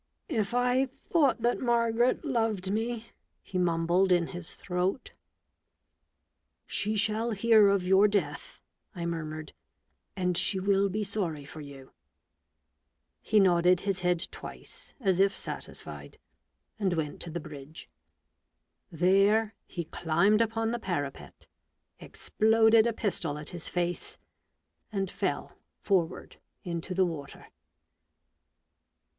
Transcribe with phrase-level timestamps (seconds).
[0.27, 3.11] "If I thought that Margaret loved me"
[3.43, 5.11] he mumbled in his throat."
[6.65, 8.63] She shall hear of your death,"
[8.95, 9.53] I murmured,"
[10.17, 11.91] and she will be sorry for you!"
[13.21, 16.17] He nodded his head twice, as if satisfied,
[16.79, 17.87] and went to the bridge.
[18.91, 21.45] There he climbed upon the parapet,
[21.99, 24.17] exploded a pistol at his face,
[24.91, 27.49] and fell forward into the water.